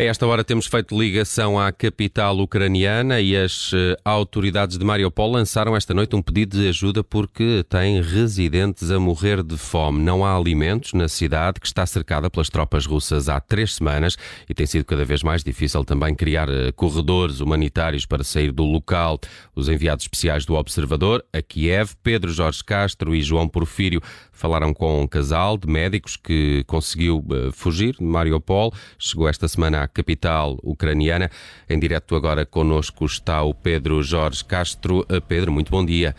A 0.00 0.04
esta 0.04 0.24
hora 0.28 0.44
temos 0.44 0.66
feito 0.66 0.96
ligação 0.96 1.58
à 1.58 1.72
capital 1.72 2.38
ucraniana 2.38 3.20
e 3.20 3.36
as 3.36 3.72
eh, 3.74 3.96
autoridades 4.04 4.78
de 4.78 4.84
Mariupol 4.84 5.32
lançaram 5.32 5.74
esta 5.74 5.92
noite 5.92 6.14
um 6.14 6.22
pedido 6.22 6.56
de 6.56 6.68
ajuda 6.68 7.02
porque 7.02 7.64
tem 7.68 8.00
residentes 8.00 8.92
a 8.92 9.00
morrer 9.00 9.42
de 9.42 9.58
fome. 9.58 10.00
Não 10.00 10.24
há 10.24 10.36
alimentos 10.36 10.92
na 10.92 11.08
cidade 11.08 11.58
que 11.58 11.66
está 11.66 11.84
cercada 11.84 12.30
pelas 12.30 12.48
tropas 12.48 12.86
russas 12.86 13.28
há 13.28 13.40
três 13.40 13.74
semanas 13.74 14.16
e 14.48 14.54
tem 14.54 14.66
sido 14.66 14.84
cada 14.84 15.04
vez 15.04 15.24
mais 15.24 15.42
difícil 15.42 15.84
também 15.84 16.14
criar 16.14 16.48
eh, 16.48 16.70
corredores 16.70 17.40
humanitários 17.40 18.06
para 18.06 18.22
sair 18.22 18.52
do 18.52 18.62
local. 18.62 19.18
Os 19.52 19.68
enviados 19.68 20.04
especiais 20.04 20.46
do 20.46 20.54
Observador 20.54 21.24
a 21.32 21.42
Kiev, 21.42 21.94
Pedro 22.04 22.30
Jorge 22.30 22.62
Castro 22.62 23.16
e 23.16 23.20
João 23.20 23.48
Porfírio, 23.48 24.00
falaram 24.30 24.72
com 24.72 25.02
um 25.02 25.08
casal 25.08 25.58
de 25.58 25.66
médicos 25.66 26.16
que 26.16 26.62
conseguiu 26.68 27.24
eh, 27.32 27.50
fugir 27.52 27.96
de 27.96 28.04
Mariupol. 28.04 28.72
Chegou 28.96 29.28
esta 29.28 29.48
semana 29.48 29.82
à 29.82 29.87
capital 29.88 30.58
ucraniana. 30.62 31.30
Em 31.68 31.78
direto 31.78 32.14
agora 32.14 32.44
connosco 32.46 33.04
está 33.06 33.42
o 33.42 33.52
Pedro 33.54 34.02
Jorge 34.02 34.44
Castro. 34.44 35.04
Eh, 35.08 35.20
Pedro, 35.20 35.52
muito 35.52 35.70
bom 35.70 35.84
dia. 35.84 36.14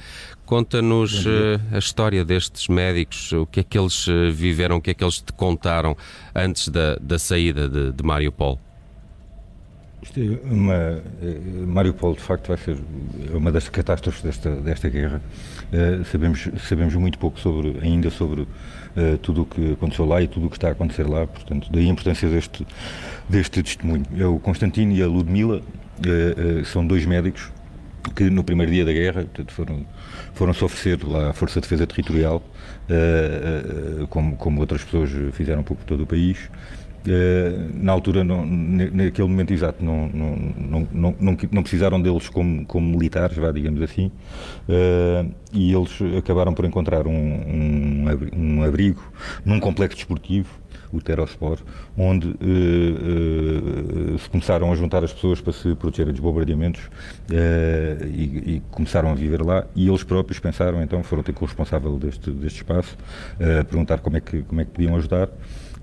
Conta-nos 0.45 1.25
uh, 1.25 1.29
a 1.71 1.77
história 1.77 2.25
destes 2.25 2.67
médicos, 2.67 3.31
o 3.33 3.45
que 3.45 3.59
é 3.59 3.63
que 3.63 3.77
eles 3.77 4.07
viveram, 4.33 4.77
o 4.77 4.81
que 4.81 4.89
é 4.89 4.93
que 4.95 5.03
eles 5.03 5.21
te 5.21 5.31
contaram 5.31 5.95
antes 6.33 6.69
da, 6.69 6.95
da 6.95 7.19
saída 7.19 7.69
de, 7.69 7.91
de 7.91 8.03
Mariupol. 8.03 8.59
Isto 10.01 10.19
é 10.21 10.53
uma, 10.53 11.03
Mariupol, 11.67 12.13
de 12.13 12.21
facto, 12.21 12.47
vai 12.47 12.57
ser 12.57 12.77
uma 13.33 13.51
das 13.51 13.67
catástrofes 13.67 14.21
desta, 14.21 14.55
desta 14.55 14.87
guerra. 14.87 15.21
Uh, 15.73 16.05
sabemos, 16.05 16.47
sabemos 16.67 16.95
muito 16.95 17.19
pouco 17.19 17.39
sobre, 17.39 17.77
ainda 17.81 18.09
sobre 18.09 18.41
uh, 18.41 18.47
tudo 19.21 19.41
o 19.41 19.45
que 19.45 19.73
aconteceu 19.73 20.05
lá 20.05 20.21
e 20.21 20.27
tudo 20.27 20.47
o 20.47 20.49
que 20.49 20.55
está 20.55 20.69
a 20.69 20.71
acontecer 20.71 21.03
lá, 21.03 21.27
portanto, 21.27 21.69
daí 21.71 21.85
a 21.85 21.89
importância 21.89 22.29
deste, 22.29 22.65
deste 23.27 23.61
testemunho. 23.61 24.05
É 24.17 24.25
o 24.25 24.39
Constantino 24.39 24.93
e 24.93 25.03
a 25.03 25.07
Ludmila 25.07 25.61
são 26.65 26.87
dois 26.87 27.05
médicos 27.05 27.51
que 28.15 28.29
no 28.29 28.41
primeiro 28.41 28.71
dia 28.71 28.85
da 28.85 28.93
guerra 28.93 29.23
portanto, 29.23 29.51
foram, 29.51 29.85
foram 30.33 30.53
se 30.53 30.63
oferecer 30.63 31.05
lá 31.05 31.31
à 31.31 31.33
Força 31.33 31.55
de 31.59 31.65
Defesa 31.65 31.85
Territorial, 31.85 32.41
como, 34.09 34.37
como 34.37 34.61
outras 34.61 34.81
pessoas 34.81 35.11
fizeram 35.33 35.61
por 35.61 35.75
todo 35.85 36.03
o 36.03 36.07
país, 36.07 36.49
na 37.73 37.91
altura, 37.91 38.23
não, 38.23 38.45
naquele 38.45 39.27
momento 39.27 39.53
exato, 39.53 39.83
não, 39.83 40.07
não, 40.09 40.87
não, 40.91 41.37
não, 41.51 41.63
precisaram 41.63 42.01
deles 42.01 42.27
como, 42.29 42.65
como 42.65 42.89
militares, 42.89 43.37
vá, 43.37 43.51
digamos 43.51 43.81
assim, 43.81 44.11
uh, 44.67 45.31
e 45.53 45.73
eles 45.73 45.91
acabaram 46.17 46.53
por 46.53 46.65
encontrar 46.65 47.07
um, 47.07 48.63
abrigo 48.65 49.01
num 49.45 49.59
complexo 49.59 49.97
desportivo, 49.97 50.49
o 50.91 50.99
Terospor, 50.99 51.59
onde 51.95 52.27
uh, 52.29 54.17
se 54.19 54.29
começaram 54.29 54.71
a 54.71 54.75
juntar 54.75 55.03
as 55.03 55.13
pessoas 55.13 55.39
para 55.39 55.53
se 55.53 55.75
protegerem 55.75 56.11
dos 56.11 56.21
bombardeamentos 56.21 56.81
e, 58.11 58.61
começaram 58.71 59.11
a 59.11 59.13
viver 59.13 59.41
lá, 59.41 59.65
e 59.75 59.87
eles 59.87 60.03
próprios 60.03 60.39
pensaram, 60.39 60.81
então, 60.81 61.03
foram 61.03 61.23
ter 61.23 61.33
com 61.33 61.45
o 61.45 61.47
responsável 61.47 61.97
deste, 61.97 62.31
deste 62.31 62.57
espaço, 62.57 62.97
perguntar 63.37 63.99
como 63.99 64.17
é, 64.17 64.19
que, 64.19 64.41
como 64.41 64.61
é 64.61 64.65
que 64.65 64.71
podiam 64.71 64.95
ajudar, 64.95 65.29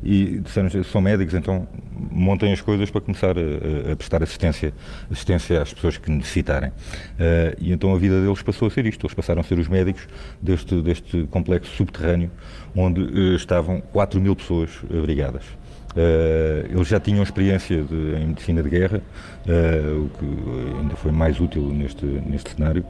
e 0.03 0.41
disseram 0.41 0.69
são 0.85 1.01
médicos, 1.01 1.35
então 1.35 1.67
montem 2.11 2.53
as 2.53 2.61
coisas 2.61 2.91
para 2.91 3.01
começar 3.01 3.35
a, 3.39 3.93
a 3.93 3.97
prestar 3.97 4.23
assistência, 4.23 4.73
assistência 5.11 5.63
às 5.63 5.73
pessoas 5.73 5.97
que 5.97 6.11
necessitarem. 6.11 6.71
Uh, 6.71 7.57
e 7.59 7.73
então 7.73 7.95
a 7.95 7.99
vida 7.99 8.21
deles 8.21 8.43
passou 8.43 8.69
a 8.69 8.71
ser 8.71 8.87
isto, 8.87 9.07
eles 9.07 9.15
passaram 9.15 9.41
a 9.41 9.45
ser 9.45 9.59
os 9.59 9.69
médicos 9.69 10.07
deste, 10.41 10.81
deste 10.83 11.27
complexo 11.31 11.75
subterrâneo 11.75 12.31
onde 12.75 13.01
uh, 13.01 13.35
estavam 13.35 13.81
4 13.81 14.21
mil 14.21 14.37
pessoas 14.37 14.71
abrigadas. 14.97 15.45
Uh, 15.93 16.71
eles 16.71 16.89
já 16.89 17.01
tinham 17.01 17.23
experiência 17.23 17.83
de, 17.83 18.17
em 18.17 18.27
medicina 18.29 18.63
de 18.63 18.69
guerra, 18.69 19.03
o 19.47 20.11
que 20.19 20.79
ainda 20.79 20.95
foi 20.97 21.11
mais 21.11 21.41
útil 21.41 21.63
neste, 21.73 22.05
neste 22.05 22.51
cenário. 22.51 22.85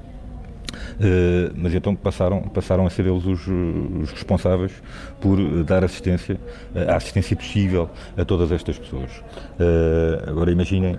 Uh, 0.94 1.52
mas 1.54 1.74
então 1.74 1.94
passaram, 1.94 2.42
passaram 2.42 2.86
a 2.86 2.90
ser 2.90 3.06
eles 3.06 3.24
os, 3.24 3.46
os 3.46 4.10
responsáveis 4.10 4.72
por 5.20 5.38
dar 5.64 5.84
assistência, 5.84 6.38
uh, 6.74 6.90
a 6.90 6.96
assistência 6.96 7.36
possível 7.36 7.90
a 8.16 8.24
todas 8.24 8.52
estas 8.52 8.78
pessoas. 8.78 9.10
Agora 10.26 10.50
imaginem 10.50 10.98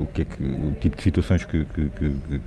o, 0.00 0.06
que 0.06 0.22
é 0.22 0.24
que, 0.24 0.42
o 0.42 0.72
tipo 0.80 0.96
de 0.96 1.02
situações 1.02 1.44
que, 1.44 1.64
que, 1.64 1.90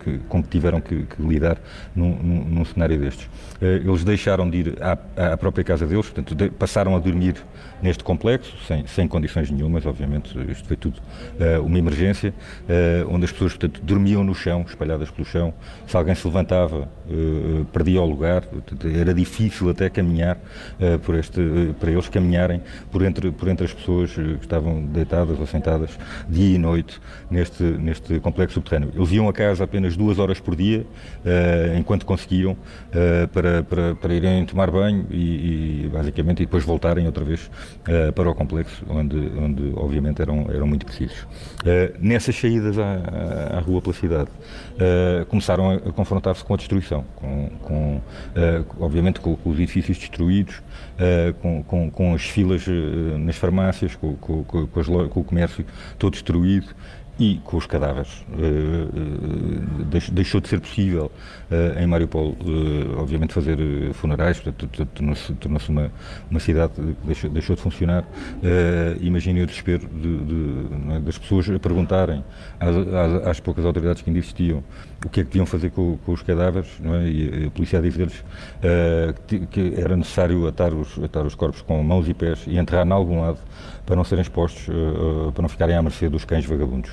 que, 0.03 0.19
com 0.29 0.43
que 0.43 0.49
tiveram 0.49 0.79
que, 0.79 1.05
lidar 1.19 1.57
num, 1.95 2.15
num, 2.15 2.45
num, 2.45 2.65
cenário 2.65 2.99
destes. 2.99 3.29
eles 3.61 4.03
deixaram 4.03 4.49
de 4.49 4.57
ir 4.57 4.77
à, 4.81 5.33
à 5.33 5.37
própria 5.37 5.63
casa 5.63 5.85
deles, 5.85 6.09
portanto, 6.09 6.51
passaram 6.53 6.95
a 6.95 6.99
dormir 6.99 7.35
neste 7.83 8.03
complexo, 8.03 8.55
sem, 8.65 8.87
sem 8.87 9.07
condições 9.07 9.51
nenhumas, 9.51 9.85
obviamente, 9.85 10.35
isto 10.49 10.67
foi 10.67 10.77
tudo 10.77 11.01
uma 11.63 11.77
emergência, 11.77 12.33
onde 13.09 13.25
as 13.25 13.31
pessoas, 13.31 13.53
portanto, 13.53 13.81
dormiam 13.83 14.23
no 14.23 14.33
chão, 14.33 14.65
espalhadas 14.67 15.11
pelo 15.11 15.25
chão, 15.25 15.53
se 15.85 15.95
alguém 15.97 16.15
se 16.15 16.25
levantava, 16.25 16.87
uh, 17.09 17.65
perdia 17.65 18.01
o 18.01 18.05
lugar, 18.05 18.43
era 18.99 19.13
difícil 19.13 19.69
até 19.69 19.89
caminhar 19.89 20.37
uh, 20.37 20.99
por 20.99 21.15
este, 21.15 21.39
uh, 21.39 21.73
para 21.79 21.91
eles 21.91 22.07
caminharem 22.09 22.61
por 22.91 23.01
entre, 23.03 23.31
por 23.31 23.47
entre 23.47 23.65
as 23.65 23.73
pessoas 23.73 24.11
que 24.13 24.37
estavam 24.41 24.83
deitadas 24.85 25.39
ou 25.39 25.45
sentadas 25.45 25.97
dia 26.27 26.55
e 26.55 26.57
noite 26.57 26.99
neste, 27.29 27.63
neste 27.63 28.19
complexo 28.19 28.55
subterrâneo. 28.55 28.91
Eles 28.95 29.11
iam 29.11 29.27
a 29.27 29.33
casa 29.33 29.63
apenas 29.63 29.97
duas 29.97 30.19
horas 30.19 30.39
por 30.39 30.55
dia, 30.55 30.85
enquanto 31.77 32.05
conseguiam, 32.05 32.55
para, 33.31 33.63
para, 33.63 33.95
para 33.95 34.13
irem 34.13 34.45
tomar 34.45 34.69
banho 34.69 35.05
e, 35.09 35.85
e, 35.85 35.89
basicamente 35.91 36.43
e 36.43 36.45
depois 36.45 36.63
voltarem 36.63 37.05
outra 37.05 37.23
vez 37.23 37.49
para 38.15 38.29
o 38.29 38.35
complexo, 38.35 38.83
onde, 38.89 39.17
onde 39.37 39.73
obviamente 39.75 40.21
eram, 40.21 40.47
eram 40.49 40.67
muito 40.67 40.85
precisos. 40.85 41.27
nessas 41.99 42.35
saídas 42.35 42.77
à, 42.79 43.57
à, 43.57 43.59
rua 43.59 43.81
pela 43.81 43.93
cidade, 43.93 44.29
começaram 45.27 45.71
a, 45.71 45.79
confrontar-se 45.91 46.43
com 46.43 46.53
a 46.53 46.57
destruição, 46.57 47.03
com, 47.15 47.49
com 47.61 48.01
obviamente 48.79 49.19
com, 49.19 49.37
os 49.45 49.59
edifícios 49.59 49.97
destruídos, 49.97 50.61
com, 51.41 51.63
com, 51.63 51.91
com, 51.91 52.13
as 52.13 52.23
filas 52.23 52.65
nas 53.19 53.35
farmácias, 53.35 53.95
com, 53.95 54.15
com, 54.15 54.43
com, 54.43 54.79
as, 54.79 54.87
com 54.87 55.19
o 55.19 55.23
comércio 55.23 55.65
todo 55.97 56.13
destruído 56.13 56.73
e 57.19 57.39
com 57.43 57.57
os 57.57 57.65
cadáveres. 57.65 58.25
deixou 60.11 60.41
de 60.41 60.47
ser 60.47 60.59
possível 60.59 61.11
em 61.79 61.85
Mariupol, 61.85 62.35
obviamente, 62.97 63.33
fazer 63.33 63.57
funerais, 63.93 64.41
tornou-se 64.95 65.33
tornou 65.33 65.61
uma, 65.69 65.91
uma 66.29 66.39
cidade 66.39 66.73
que 66.73 67.29
deixou, 67.29 67.55
de 67.55 67.61
funcionar. 67.61 68.03
Imaginem 69.01 69.43
o 69.43 69.45
desespero 69.45 69.87
de, 69.87 70.17
de, 70.17 70.95
é, 70.95 70.99
das 70.99 71.17
pessoas 71.17 71.49
a 71.49 71.59
perguntarem 71.59 72.23
às, 73.25 73.39
poucas 73.39 73.65
autoridades 73.65 74.01
que 74.01 74.09
ainda 74.09 74.19
existiam 74.19 74.63
o 75.05 75.09
que 75.09 75.19
é 75.19 75.23
que 75.23 75.29
deviam 75.29 75.45
fazer 75.45 75.69
com, 75.69 75.99
os 76.07 76.21
cadáveres, 76.23 76.69
é? 76.83 77.07
e 77.07 77.45
a 77.47 77.51
polícia 77.51 77.77
a 77.77 77.81
dizer-lhes 77.81 78.23
que, 79.27 79.73
era 79.77 79.95
necessário 79.95 80.47
atar 80.47 80.73
os, 80.73 80.97
atar 81.03 81.25
os 81.25 81.35
corpos 81.35 81.61
com 81.61 81.83
mãos 81.83 82.07
e 82.07 82.13
pés 82.13 82.45
e 82.47 82.57
enterrar 82.57 82.87
em 82.87 82.91
algum 82.91 83.21
lado 83.21 83.39
para 83.85 83.95
não 83.95 84.03
serem 84.03 84.21
expostos, 84.21 84.65
para 85.33 85.41
não 85.41 85.49
ficarem 85.49 85.75
à 85.75 85.81
mercê 85.81 86.07
dos 86.07 86.23
cães 86.23 86.45
vagabundos. 86.45 86.91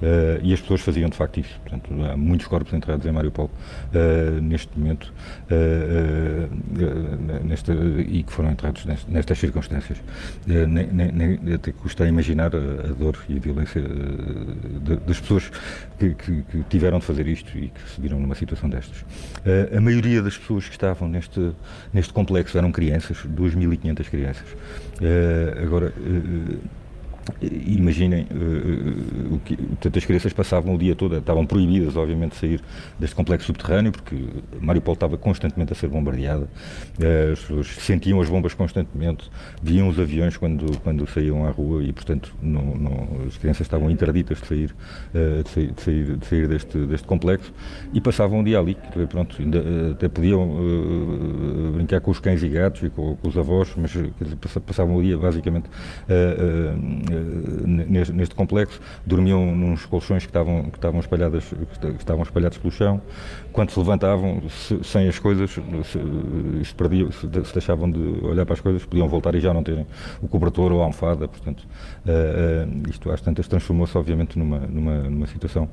Uh, 0.00 0.38
e 0.42 0.54
as 0.54 0.60
pessoas 0.60 0.80
faziam 0.80 1.08
de 1.08 1.16
facto 1.16 1.40
isso. 1.40 1.58
Portanto, 1.60 1.90
há 2.04 2.16
muitos 2.16 2.46
corpos 2.46 2.72
enterrados 2.72 3.04
em 3.06 3.12
Mariupol 3.12 3.50
neste 4.42 4.78
momento 4.78 5.12
nesta, 7.44 7.72
e 7.72 8.22
que 8.22 8.32
foram 8.32 8.50
enterrados 8.52 8.84
nestas, 8.84 9.08
nestas 9.08 9.38
circunstâncias. 9.38 9.98
Nem, 10.46 10.86
nem, 10.86 11.54
até 11.54 11.72
custa 11.72 12.06
imaginar 12.06 12.54
a, 12.54 12.58
a 12.58 12.92
dor 12.92 13.18
e 13.28 13.36
a 13.36 13.40
violência 13.40 13.82
de, 13.82 14.96
das 14.96 15.20
pessoas 15.20 15.50
que, 15.98 16.14
que, 16.14 16.42
que 16.42 16.62
tiveram 16.68 16.98
de 16.98 17.04
fazer 17.04 17.26
isto 17.26 17.56
e 17.56 17.68
que 17.68 17.90
se 17.90 18.00
viram 18.00 18.20
numa 18.20 18.34
situação 18.34 18.68
destas. 18.68 19.00
Uh, 19.00 19.76
a 19.76 19.80
maioria 19.80 20.22
das 20.22 20.36
pessoas 20.36 20.66
que 20.66 20.72
estavam 20.72 21.08
neste, 21.08 21.52
neste 21.92 22.12
complexo 22.12 22.56
eram 22.56 22.70
crianças, 22.72 23.18
2.500 23.18 24.08
crianças. 24.08 24.46
Uh, 25.00 25.64
agora, 25.64 25.92
uh, 25.96 26.58
Imaginem 27.40 28.26
uh, 28.30 29.34
o 29.34 29.38
que 29.40 29.56
tantas 29.80 30.04
crianças 30.04 30.32
passavam 30.32 30.74
o 30.74 30.78
dia 30.78 30.94
todo, 30.94 31.16
estavam 31.16 31.46
proibidas, 31.46 31.96
obviamente, 31.96 32.32
de 32.32 32.38
sair 32.38 32.60
deste 32.98 33.14
complexo 33.14 33.46
subterrâneo, 33.46 33.92
porque 33.92 34.16
Mariupol 34.60 34.94
estava 34.94 35.16
constantemente 35.16 35.72
a 35.72 35.76
ser 35.76 35.88
bombardeada, 35.88 36.44
uh, 36.44 37.32
as 37.32 37.40
pessoas 37.40 37.66
sentiam 37.66 38.20
as 38.20 38.28
bombas 38.28 38.54
constantemente, 38.54 39.30
viam 39.62 39.88
os 39.88 39.98
aviões 39.98 40.36
quando, 40.36 40.78
quando 40.80 41.06
saíam 41.08 41.44
à 41.44 41.50
rua 41.50 41.82
e, 41.82 41.92
portanto, 41.92 42.34
não, 42.42 42.74
não, 42.74 43.08
as 43.26 43.36
crianças 43.36 43.66
estavam 43.66 43.90
interditas 43.90 44.40
de 44.40 44.46
sair, 44.46 44.74
uh, 45.14 45.42
de 45.42 45.50
sair, 45.50 45.72
de 45.72 45.82
sair, 45.82 46.16
de 46.16 46.26
sair, 46.26 46.48
deste, 46.48 46.78
deste 46.86 47.06
complexo 47.06 47.52
e 47.92 48.00
passavam 48.00 48.40
o 48.40 48.44
dia 48.44 48.58
ali. 48.58 48.76
Pronto, 49.08 49.36
ainda, 49.40 49.62
até 49.92 50.08
podiam 50.08 50.56
brincar 51.74 52.00
com 52.00 52.10
os 52.10 52.18
cães 52.18 52.42
e 52.42 52.48
gatos 52.48 52.82
e 52.82 52.90
com, 52.90 53.16
com 53.16 53.28
os 53.28 53.36
avós, 53.36 53.70
mas 53.76 53.92
passavam 54.66 54.96
o 54.96 55.02
dia, 55.02 55.16
basicamente 55.16 55.68
neste, 57.18 58.34
complexo, 58.34 58.80
dormiam 59.06 59.54
nos 59.54 59.86
colchões 59.86 60.24
que 60.24 60.30
estavam, 60.30 60.64
que 60.64 60.78
estavam, 60.78 61.00
espalhadas, 61.00 61.44
que 61.44 61.86
estavam 61.98 62.22
espalhados 62.22 62.58
pelo 62.58 62.72
chão. 62.72 63.00
Quando 63.52 63.70
se 63.70 63.78
levantavam, 63.78 64.42
se, 64.48 64.82
sem 64.84 65.08
as 65.08 65.18
coisas, 65.18 65.50
se, 65.50 65.60
se, 66.64 66.74
perdiam, 66.74 67.10
se, 67.12 67.26
deixavam 67.26 67.90
de 67.90 68.24
olhar 68.24 68.44
para 68.44 68.54
as 68.54 68.60
coisas, 68.60 68.84
podiam 68.84 69.08
voltar 69.08 69.34
e 69.34 69.40
já 69.40 69.52
não 69.52 69.62
terem 69.62 69.86
o 70.22 70.28
cobertor 70.28 70.72
ou 70.72 70.80
a 70.80 70.84
almofada. 70.84 71.28
Portanto, 71.28 71.66
isto 72.88 73.10
às 73.10 73.20
tantas 73.20 73.48
transformou-se, 73.48 73.96
obviamente, 73.96 74.38
numa, 74.38 74.58
numa, 74.58 74.96
numa 75.02 75.26
situação 75.26 75.68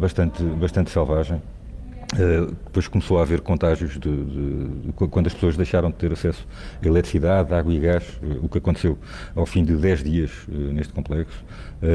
bastante, 0.00 0.42
bastante 0.42 0.90
selvagem. 0.90 1.40
Uh, 2.14 2.56
depois 2.64 2.88
começou 2.88 3.18
a 3.18 3.22
haver 3.22 3.42
contágios 3.42 3.92
de, 3.92 3.98
de, 3.98 4.68
de, 4.68 4.92
quando 4.92 5.26
as 5.26 5.34
pessoas 5.34 5.58
deixaram 5.58 5.90
de 5.90 5.96
ter 5.96 6.10
acesso 6.10 6.48
a 6.82 6.86
eletricidade, 6.86 7.52
água 7.52 7.70
e 7.70 7.78
gás, 7.78 8.02
uh, 8.22 8.46
o 8.46 8.48
que 8.48 8.56
aconteceu 8.56 8.98
ao 9.36 9.44
fim 9.44 9.62
de 9.62 9.76
10 9.76 10.04
dias 10.04 10.30
uh, 10.48 10.52
neste 10.72 10.90
complexo. 10.94 11.44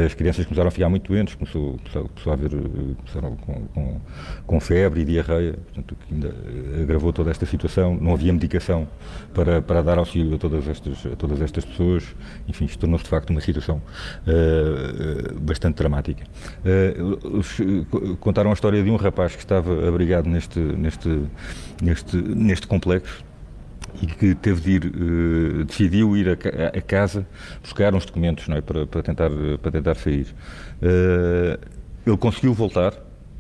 as 0.06 0.14
crianças 0.14 0.46
começaram 0.46 0.68
a 0.68 0.72
ficar 0.72 0.88
muito 0.88 1.12
doentes, 1.12 1.34
começou, 1.34 1.80
começou, 1.80 2.10
começou 2.10 2.32
a 2.32 2.36
haver 2.36 2.52
começaram 2.52 3.36
com, 3.38 3.54
com, 3.74 4.02
com, 4.46 4.60
febre 4.60 5.02
e 5.02 5.06
diarreia, 5.06 5.54
portanto, 5.54 5.98
que 6.08 6.14
ainda 6.14 6.36
agravou 6.80 7.12
toda 7.12 7.32
esta 7.32 7.48
situação. 7.48 7.98
Não 8.00 8.14
havia 8.14 8.32
medicação 8.32 8.88
para, 9.34 9.64
para 9.64 9.82
dar 9.82 9.98
auxílio 9.98 10.36
a 10.36 10.38
todas 10.38 10.68
estas, 10.68 11.06
a 11.08 11.16
todas 11.16 11.42
estas 11.42 11.66
pessoas. 11.66 12.04
Enfim, 12.48 12.66
isto 12.66 12.80
tornou-se 12.80 13.04
de 13.04 13.10
facto 13.10 13.32
uma 13.32 13.42
situação 13.42 13.82
bastante 15.42 15.76
dramática. 15.76 16.24
contaram 18.20 18.52
a 18.52 18.54
história 18.54 18.82
de 18.84 18.90
um 18.90 18.96
rapaz 18.96 19.36
que 19.36 19.42
estava 19.42 19.88
a 19.88 19.92
neste, 20.26 20.60
neste, 20.60 21.22
neste, 21.82 22.18
neste 22.18 22.68
complexo 22.68 23.24
e 24.02 24.08
que 24.08 24.36
teve 24.36 24.62
de 24.62 24.72
ir, 24.72 24.86
uh, 24.86 25.64
decidiu 25.66 26.18
ir 26.18 26.30
a, 26.30 26.78
a, 26.78 26.82
casa 26.82 27.28
buscar 27.62 27.94
uns 27.94 28.06
documentos 28.06 28.48
não 28.48 28.58
é, 28.58 28.62
para, 28.62 28.88
para, 28.88 29.04
tentar, 29.04 29.30
para 29.62 29.72
tentar 29.72 29.96
sair. 29.96 30.28
Uh, 30.82 31.60
ele 32.06 32.18
conseguiu 32.18 32.54
voltar, 32.54 32.94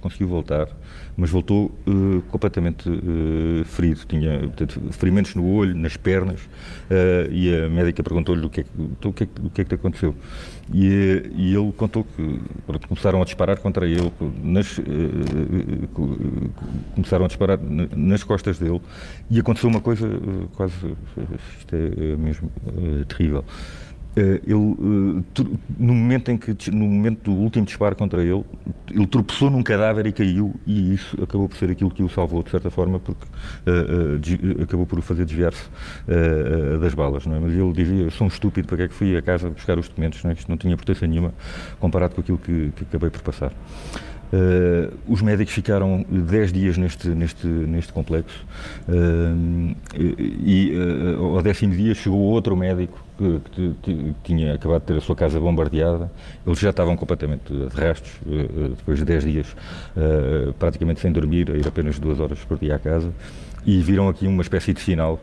conseguiu 0.03 0.27
voltar, 0.27 0.67
mas 1.15 1.29
voltou 1.29 1.71
uh, 1.87 2.21
completamente 2.23 2.89
uh, 2.89 3.63
ferido. 3.63 4.01
Tinha 4.05 4.39
portanto, 4.39 4.81
ferimentos 4.91 5.33
no 5.33 5.49
olho, 5.49 5.73
nas 5.73 5.95
pernas, 5.95 6.41
uh, 6.41 7.31
e 7.31 7.55
a 7.55 7.69
médica 7.69 8.03
perguntou-lhe 8.03 8.45
o 8.45 8.49
que, 8.49 8.61
é, 8.61 8.65
o, 9.05 9.13
que 9.13 9.23
é, 9.23 9.27
o 9.41 9.49
que 9.49 9.61
é 9.61 9.63
que 9.63 9.69
te 9.69 9.75
aconteceu. 9.75 10.13
E, 10.73 11.31
e 11.35 11.55
ele 11.55 11.71
contou 11.71 12.03
que 12.03 12.39
pronto, 12.65 12.87
começaram 12.87 13.21
a 13.21 13.25
disparar 13.25 13.57
contra 13.59 13.85
ele, 13.85 14.11
nas, 14.43 14.79
começaram 16.93 17.25
a 17.25 17.27
disparar 17.27 17.59
nas 17.95 18.23
costas 18.23 18.59
dele, 18.59 18.81
e 19.29 19.39
aconteceu 19.39 19.69
uma 19.69 19.81
coisa 19.81 20.07
quase, 20.55 20.73
isto 21.59 21.75
é 21.75 22.15
mesmo 22.15 22.49
terrível. 23.07 23.43
Eh, 24.15 24.41
ele, 24.45 24.53
eh, 24.53 25.43
no 25.79 25.93
momento 25.93 26.29
em 26.29 26.37
que, 26.37 26.71
no 26.71 26.85
momento 26.85 27.31
do 27.31 27.31
último 27.31 27.65
disparo 27.65 27.95
contra 27.95 28.21
ele, 28.21 28.43
ele 28.91 29.07
tropeçou 29.07 29.49
num 29.49 29.63
cadáver 29.63 30.05
e 30.05 30.11
caiu, 30.11 30.53
e 30.67 30.93
isso 30.93 31.21
acabou 31.21 31.49
por 31.49 31.57
ser 31.57 31.71
aquilo 31.71 31.89
que 31.89 32.03
o 32.03 32.09
salvou, 32.09 32.43
de 32.43 32.51
certa 32.51 32.69
forma, 32.69 32.99
porque 32.99 33.25
uh, 33.25 34.59
uh, 34.59 34.63
acabou 34.63 34.85
por 34.85 34.99
o 34.99 35.01
fazer 35.01 35.25
desviar-se 35.25 35.63
uh, 36.07 36.77
das 36.79 36.93
balas. 36.93 37.25
Não 37.25 37.35
é? 37.35 37.39
Mas 37.39 37.53
ele 37.53 37.73
dizia: 37.73 38.09
sou 38.11 38.25
um 38.25 38.27
estúpido, 38.27 38.67
para 38.67 38.77
que 38.77 38.83
é 38.83 38.87
que 38.87 38.93
fui 38.93 39.17
a 39.17 39.21
casa 39.21 39.49
buscar 39.49 39.79
os 39.79 39.87
documentos? 39.87 40.23
Não 40.23 40.29
é? 40.29 40.33
Isto 40.35 40.49
não 40.49 40.57
tinha 40.57 40.73
importância 40.73 41.07
nenhuma 41.07 41.33
comparado 41.79 42.13
com 42.13 42.21
aquilo 42.21 42.37
que, 42.37 42.71
que 42.75 42.83
acabei 42.83 43.09
por 43.09 43.21
passar. 43.21 43.51
Uh, 44.33 44.91
os 45.07 45.21
médicos 45.21 45.53
ficaram 45.53 46.03
10 46.09 46.51
dias 46.51 46.75
neste, 46.75 47.07
neste, 47.09 47.45
neste 47.45 47.93
complexo 47.93 48.43
uh, 48.89 49.75
e 49.95 50.73
uh, 50.75 51.35
ao 51.35 51.41
décimo 51.43 51.75
dia 51.75 51.93
chegou 51.93 52.17
outro 52.17 52.57
médico 52.57 52.97
que, 53.15 53.41
que, 53.51 53.75
que, 53.83 54.15
tinha 54.23 54.55
acabado 54.55 54.81
de 54.81 54.87
ter 54.87 54.97
a 54.97 55.01
sua 55.01 55.15
casa 55.15 55.39
bombardeada. 55.39 56.11
Eles 56.47 56.57
já 56.57 56.71
estavam 56.71 56.97
completamente 56.97 57.53
de 57.53 57.67
rastos, 57.67 58.11
depois 58.75 58.97
de 58.97 59.05
10 59.05 59.23
dias, 59.23 59.55
praticamente 60.57 60.99
sem 60.99 61.11
dormir, 61.11 61.51
a 61.51 61.55
ir 61.55 61.67
apenas 61.67 61.99
duas 61.99 62.19
horas 62.19 62.39
por 62.39 62.57
dia 62.57 62.75
à 62.75 62.79
casa. 62.79 63.13
E 63.63 63.79
viram 63.81 64.09
aqui 64.09 64.25
uma 64.25 64.41
espécie 64.41 64.73
de 64.73 64.81
sinal 64.81 65.21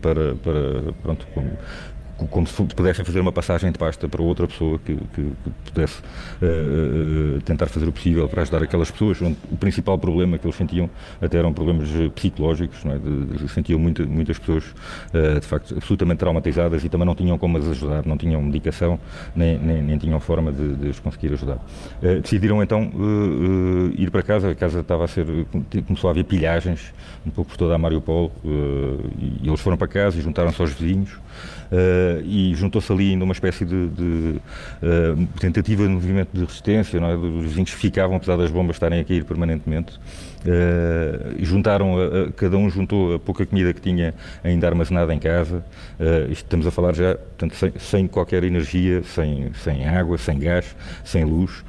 para, 0.00 0.36
para 0.36 0.92
pronto, 1.02 1.26
como 1.34 1.50
se 2.46 2.62
pudessem 2.74 3.04
fazer 3.04 3.20
uma 3.20 3.32
passagem 3.32 3.72
de 3.72 3.78
pasta 3.78 4.08
para 4.08 4.22
outra 4.22 4.46
pessoa 4.46 4.78
que, 4.78 4.94
que, 4.94 5.22
que 5.22 5.50
pudesse 5.72 6.00
uh, 6.00 7.40
tentar 7.44 7.66
fazer 7.66 7.88
o 7.88 7.92
possível 7.92 8.28
para 8.28 8.42
ajudar 8.42 8.62
aquelas 8.62 8.90
pessoas. 8.90 9.20
O 9.20 9.56
principal 9.56 9.98
problema 9.98 10.38
que 10.38 10.46
eles 10.46 10.56
sentiam 10.56 10.88
até 11.20 11.38
eram 11.38 11.52
problemas 11.52 11.88
psicológicos, 12.14 12.84
não 12.84 12.92
é? 12.92 12.98
de, 12.98 13.48
sentiam 13.48 13.78
muita, 13.78 14.04
muitas 14.06 14.38
pessoas 14.38 14.64
uh, 15.12 15.40
de 15.40 15.46
facto 15.46 15.74
absolutamente 15.74 16.18
traumatizadas 16.18 16.84
e 16.84 16.88
também 16.88 17.06
não 17.06 17.14
tinham 17.14 17.36
como 17.36 17.58
as 17.58 17.68
ajudar, 17.68 18.06
não 18.06 18.16
tinham 18.16 18.40
medicação 18.40 18.98
nem, 19.34 19.58
nem, 19.58 19.82
nem 19.82 19.98
tinham 19.98 20.20
forma 20.20 20.52
de, 20.52 20.74
de, 20.76 20.88
os 20.88 21.00
conseguir 21.00 21.32
ajudar. 21.32 21.58
Uh, 22.02 22.20
decidiram 22.20 22.62
então 22.62 22.92
ir 23.96 24.10
para 24.10 24.22
casa, 24.22 24.50
a 24.50 24.54
casa 24.54 24.80
estava 24.80 25.04
a 25.04 25.08
ser, 25.08 25.26
começou 25.86 26.08
a 26.08 26.12
haver 26.12 26.24
pilhagens 26.24 26.92
um 27.26 27.30
pouco 27.30 27.50
por 27.50 27.56
toda 27.56 27.74
a 27.74 27.78
Mariupol 27.78 28.30
e, 28.44 29.40
e 29.42 29.48
eles 29.48 29.60
foram 29.60 29.76
para 29.76 29.88
casa 29.88 30.18
e 30.18 30.22
juntaram-se 30.22 30.60
aos 30.60 30.72
vizinhos 30.72 31.18
uh, 31.74 32.13
e 32.22 32.54
juntou-se 32.54 32.92
ali 32.92 33.10
ainda 33.10 33.24
uma 33.24 33.32
espécie 33.32 33.64
de, 33.64 33.88
de 33.88 34.40
uh, 34.82 35.26
tentativa 35.40 35.82
de 35.82 35.88
movimento 35.88 36.30
de 36.32 36.40
resistência, 36.40 37.00
não 37.00 37.08
é? 37.08 37.14
os 37.14 37.44
vizinhos 37.44 37.70
ficavam, 37.70 38.16
apesar 38.16 38.36
das 38.36 38.50
bombas 38.50 38.76
estarem 38.76 39.00
a 39.00 39.04
cair 39.04 39.24
permanentemente, 39.24 39.94
uh, 39.94 41.44
juntaram, 41.44 41.98
a, 41.98 42.04
a, 42.04 42.32
cada 42.32 42.56
um 42.56 42.68
juntou 42.70 43.14
a 43.14 43.18
pouca 43.18 43.44
comida 43.46 43.72
que 43.72 43.80
tinha 43.80 44.14
ainda 44.42 44.66
armazenada 44.66 45.14
em 45.14 45.18
casa, 45.18 45.64
estamos 46.30 46.66
a 46.66 46.70
falar 46.70 46.94
já, 46.94 47.14
portanto, 47.14 47.54
sem, 47.54 47.72
sem, 47.78 48.06
qualquer 48.06 48.44
energia, 48.44 49.02
sem, 49.02 49.52
sem 49.54 49.86
água, 49.86 50.18
sem 50.18 50.38
gás, 50.38 50.76
sem 51.04 51.24
luz, 51.24 51.64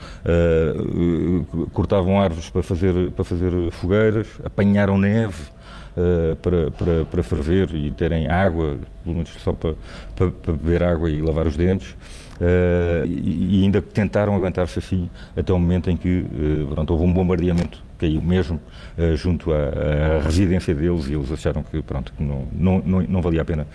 cortavam 1.73 2.19
árvores 2.19 2.49
para 2.49 2.63
fazer, 2.63 3.11
para 3.11 3.23
fazer 3.23 3.51
fogueiras, 3.71 4.27
apanharam 4.43 4.97
neve, 4.97 5.54
uh, 5.97 6.35
para, 6.37 6.71
para, 6.71 7.05
para 7.05 7.23
ferver 7.23 7.73
e 7.73 7.91
terem 7.91 8.27
água, 8.27 8.77
pelo 9.03 9.15
menos 9.15 9.29
só 9.39 9.53
para, 9.53 9.75
para, 10.15 10.31
para 10.31 10.53
beber 10.53 10.83
água 10.83 11.09
e 11.09 11.21
lavar 11.21 11.47
os 11.47 11.55
dentes. 11.55 11.95
Uh, 12.35 13.07
e, 13.07 13.63
ainda 13.63 13.81
tentaram 13.81 14.35
aguentar-se 14.35 14.77
assim 14.77 15.09
até 15.37 15.53
o 15.53 15.59
momento 15.59 15.89
em 15.89 15.95
que 15.95 16.19
uh, 16.19 16.67
pronto, 16.67 16.91
houve 16.91 17.05
um 17.05 17.13
bombardeamento 17.13 17.81
caiu 17.97 18.21
mesmo 18.21 18.59
uh, 18.97 19.15
junto 19.15 19.53
à, 19.53 20.17
à, 20.17 20.21
residência 20.21 20.75
deles 20.75 21.07
e 21.07 21.13
eles 21.13 21.31
acharam 21.31 21.63
que 21.63 21.81
pronto 21.81 22.11
que 22.11 22.21
não, 22.21 22.45
não, 22.51 22.79
não, 22.85 23.01
não 23.03 23.21
valia 23.21 23.41
a 23.41 23.45
pena 23.45 23.65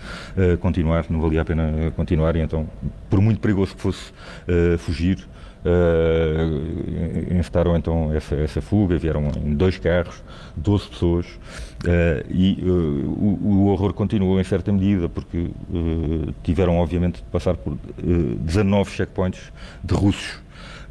continuar 0.59 1.05
não 1.09 1.19
valia 1.19 1.41
a 1.41 1.45
pena 1.45 1.91
continuar 1.95 2.35
e 2.35 2.41
então 2.41 2.69
por 3.09 3.19
muito 3.19 3.41
perigoso 3.41 3.75
que 3.75 3.81
fosse 3.81 4.13
fugir 4.77 5.27
Uh, 5.63 7.35
encetaram 7.37 7.77
então 7.77 8.11
essa, 8.11 8.33
essa 8.35 8.61
fuga, 8.61 8.97
vieram 8.97 9.29
em 9.45 9.53
dois 9.53 9.77
carros, 9.77 10.23
12 10.55 10.87
pessoas, 10.87 11.25
uh, 11.27 12.25
e 12.31 12.57
uh, 12.63 12.67
o, 12.67 13.39
o, 13.43 13.67
horror 13.67 13.93
continuou 13.93 14.39
em 14.39 14.43
certa 14.43 14.71
medida, 14.71 15.07
porque 15.07 15.51
tiveram 16.41 16.77
obviamente 16.77 17.17
de 17.17 17.23
passar 17.29 17.55
por 17.55 17.77
19 18.01 18.89
checkpoints 18.89 19.51
de 19.83 19.93
russos 19.93 20.40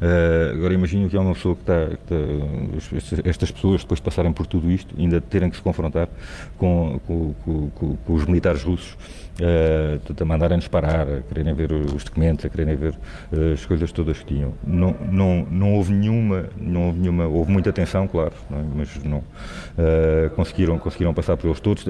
Uh, 0.01 0.55
agora 0.55 0.73
imagino 0.73 1.07
que 1.07 1.15
é 1.15 1.19
uma 1.19 1.33
pessoa 1.33 1.55
que 1.55 1.61
está, 1.61 1.85
que 1.85 2.97
está, 2.97 3.29
estas 3.29 3.51
pessoas 3.51 3.81
depois 3.81 3.99
de 3.99 4.03
passarem 4.03 4.33
por 4.33 4.47
tudo 4.47 4.71
isto, 4.71 4.95
ainda 4.97 5.21
terem 5.21 5.47
que 5.47 5.55
se 5.55 5.61
confrontar 5.61 6.09
com, 6.57 6.99
com, 7.05 7.35
com, 7.45 7.69
com 7.97 8.13
os 8.13 8.25
militares 8.25 8.63
russos, 8.63 8.97
uh, 9.39 10.21
a 10.21 10.25
mandarem-nos 10.25 10.67
parar, 10.67 11.07
a 11.07 11.21
quererem 11.21 11.53
ver 11.53 11.71
os 11.71 12.03
documentos, 12.03 12.43
a 12.45 12.49
quererem 12.49 12.75
ver 12.75 12.93
uh, 13.31 13.53
as 13.53 13.63
coisas 13.63 13.91
todas 13.91 14.17
que 14.17 14.25
tinham. 14.25 14.55
Não, 14.65 14.95
não, 15.11 15.47
não 15.51 15.73
houve 15.75 15.93
nenhuma, 15.93 16.49
não 16.57 16.87
houve 16.87 16.99
nenhuma, 16.99 17.27
houve 17.27 17.51
muita 17.51 17.71
tensão, 17.71 18.07
claro, 18.07 18.33
não 18.49 18.57
é? 18.57 18.63
mas 18.77 19.03
não 19.03 19.19
uh, 19.19 20.31
conseguiram, 20.35 20.79
conseguiram 20.79 21.13
passar 21.13 21.37
por 21.37 21.47
eles 21.47 21.59
todos. 21.59 21.85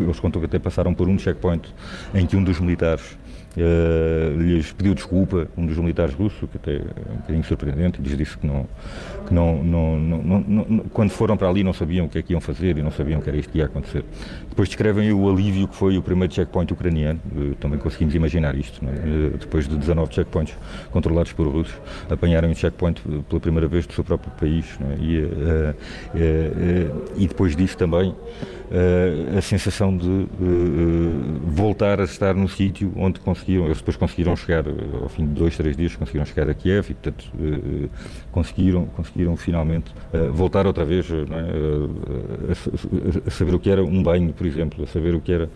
Eles 0.00 0.20
contam 0.20 0.40
que 0.40 0.46
até 0.46 0.60
passaram 0.60 0.94
por 0.94 1.08
um 1.08 1.18
checkpoint 1.18 1.74
em 2.14 2.24
que 2.24 2.36
um 2.36 2.44
dos 2.44 2.60
militares 2.60 3.18
Uh, 3.56 4.40
lhes 4.40 4.72
pediu 4.72 4.94
desculpa, 4.94 5.48
um 5.56 5.66
dos 5.66 5.76
militares 5.78 6.14
russos, 6.14 6.48
que 6.48 6.56
até 6.56 6.76
é 6.76 7.12
um 7.12 7.16
bocadinho 7.16 7.44
surpreendente, 7.44 8.00
lhes 8.00 8.16
disse 8.16 8.38
que 8.38 8.46
não, 8.46 8.66
que 9.26 9.34
não, 9.34 9.64
não, 9.64 9.98
não, 9.98 10.44
não, 10.46 10.78
quando 10.92 11.10
foram 11.10 11.36
para 11.36 11.48
ali 11.48 11.64
não 11.64 11.72
sabiam 11.72 12.06
o 12.06 12.08
que 12.08 12.18
é 12.18 12.22
que 12.22 12.32
iam 12.32 12.40
fazer 12.40 12.78
e 12.78 12.82
não 12.82 12.90
sabiam 12.90 13.20
que 13.20 13.28
era 13.28 13.36
isto 13.36 13.50
que 13.50 13.58
ia 13.58 13.64
acontecer. 13.64 14.04
Depois 14.48 14.68
descrevem 14.68 15.12
o 15.12 15.28
alívio 15.28 15.66
que 15.66 15.74
foi 15.74 15.96
o 15.96 16.02
primeiro 16.02 16.32
checkpoint 16.32 16.72
ucraniano, 16.72 17.20
uh, 17.34 17.54
também 17.56 17.78
conseguimos 17.78 18.14
imaginar 18.14 18.54
isto, 18.54 18.80
é? 18.84 19.34
uh, 19.34 19.38
depois 19.38 19.66
de 19.66 19.76
19 19.76 20.14
checkpoints 20.14 20.56
controlados 20.92 21.32
por 21.32 21.48
russos, 21.48 21.74
apanharem 22.08 22.50
um 22.50 22.54
checkpoint 22.54 23.02
pela 23.28 23.40
primeira 23.40 23.66
vez 23.66 23.86
do 23.86 23.92
seu 23.92 24.04
próprio 24.04 24.30
país, 24.32 24.78
é? 24.80 24.96
e, 25.00 25.74
e 27.16 27.26
depois 27.26 27.56
disso 27.56 27.76
também 27.76 28.14
a 29.36 29.40
sensação 29.40 29.96
de 29.96 30.26
voltar 31.44 32.00
a 32.00 32.04
estar 32.04 32.34
no 32.34 32.48
sítio 32.48 32.92
onde 32.96 33.20
conseguiram 33.20 33.37
conseguiram, 33.38 33.64
eles 33.66 33.78
depois 33.78 33.96
conseguiram 33.96 34.36
chegar, 34.36 34.64
ao 35.00 35.08
fim 35.08 35.26
de 35.26 35.32
dois, 35.32 35.56
três 35.56 35.76
dias, 35.76 35.94
conseguiram 35.94 36.26
chegar 36.26 36.50
a 36.50 36.54
Kiev 36.54 36.90
e, 36.90 36.94
portanto, 36.94 37.30
conseguiram, 38.32 38.86
conseguiram 38.86 39.36
finalmente 39.36 39.92
voltar 40.32 40.66
outra 40.66 40.84
vez 40.84 41.08
é? 41.10 41.14
a, 43.26 43.30
saber 43.30 43.54
o 43.54 43.58
que 43.58 43.70
era 43.70 43.82
um 43.82 44.02
banho, 44.02 44.32
por 44.32 44.46
exemplo, 44.46 44.84
a 44.84 44.86
saber 44.86 45.14
o 45.14 45.20
que 45.20 45.32
era 45.32 45.50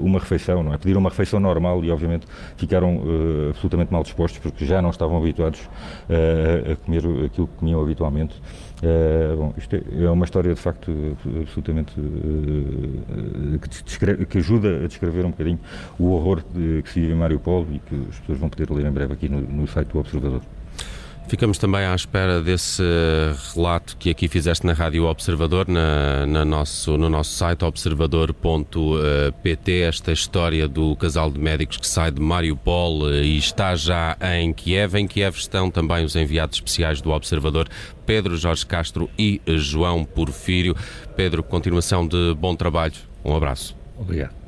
uma 0.00 0.18
refeição, 0.18 0.62
não 0.62 0.74
é? 0.74 0.78
Pediram 0.78 1.00
uma 1.00 1.10
refeição 1.10 1.40
normal 1.40 1.84
e, 1.84 1.90
obviamente, 1.90 2.26
ficaram 2.56 3.02
absolutamente 3.50 3.92
mal 3.92 4.02
dispostos 4.02 4.38
porque 4.40 4.64
já 4.64 4.82
não 4.82 4.90
estavam 4.90 5.16
habituados 5.16 5.60
a 6.72 6.76
comer 6.76 7.04
aquilo 7.26 7.46
que 7.46 7.56
comiam 7.56 7.80
habitualmente. 7.80 8.40
Uh, 8.82 9.36
bom, 9.36 9.54
isto 9.56 9.76
é, 9.76 10.10
uma 10.10 10.24
história 10.24 10.52
de 10.52 10.60
facto 10.60 11.16
absolutamente 11.40 11.92
uh, 12.00 13.58
que, 13.60 13.68
descreve, 13.84 14.26
que, 14.26 14.38
ajuda 14.38 14.84
a 14.84 14.88
descrever 14.88 15.24
um 15.24 15.30
bocadinho 15.30 15.60
o 16.00 16.10
horror 16.10 16.42
de, 16.52 16.82
que 16.82 16.90
se 16.90 16.98
vive 16.98 17.12
em 17.12 17.16
Mariupol 17.16 17.64
e 17.70 17.78
que 17.78 17.94
as 18.10 18.18
pessoas 18.18 18.38
vão 18.38 18.48
poder 18.48 18.68
ler 18.72 18.84
em 18.86 18.90
breve 18.90 19.12
aqui 19.12 19.28
no, 19.28 19.40
no 19.40 19.68
site 19.68 19.86
do 19.86 20.00
Observador. 20.00 20.42
Ficamos 21.28 21.56
também 21.56 21.86
à 21.86 21.94
espera 21.94 22.42
desse 22.42 22.82
relato 23.54 23.96
que 23.96 24.10
aqui 24.10 24.28
fizeste 24.28 24.66
na 24.66 24.74
Rádio 24.74 25.04
Observador, 25.04 25.66
na, 25.66 26.26
na 26.26 26.44
nosso, 26.44 26.98
no 26.98 27.08
nosso 27.08 27.32
site 27.32 27.64
observador.pt, 27.64 29.80
esta 29.80 30.12
história 30.12 30.68
do 30.68 30.94
casal 30.96 31.30
de 31.30 31.40
médicos 31.40 31.78
que 31.78 31.86
sai 31.86 32.10
de 32.10 32.20
Mariupol 32.20 33.08
eh, 33.08 33.22
e 33.22 33.38
está 33.38 33.74
já 33.74 34.14
em 34.36 34.52
Kiev. 34.52 34.96
Em 34.96 35.06
Kiev 35.06 35.38
estão 35.38 35.70
também 35.70 36.04
os 36.04 36.14
enviados 36.16 36.58
especiais 36.58 37.00
do 37.00 37.10
Observador, 37.10 37.66
Pedro 38.04 38.36
Jorge 38.36 38.66
Castro 38.66 39.08
e 39.18 39.40
João 39.46 40.04
Porfírio. 40.04 40.76
Pedro, 41.16 41.42
continuação 41.42 42.06
de 42.06 42.34
bom 42.34 42.54
trabalho. 42.54 42.92
Um 43.24 43.34
abraço. 43.34 43.74
Obrigado. 43.96 44.41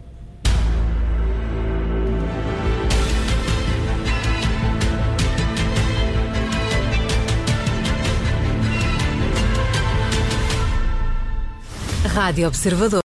Rádio 12.15 12.47
Observador. 12.47 13.03